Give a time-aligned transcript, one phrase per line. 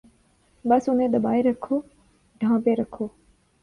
[0.65, 1.75] بس انہیں دبائے رکھو،
[2.41, 3.05] ڈھانپے رکھو۔